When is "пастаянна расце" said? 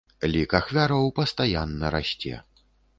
1.21-2.35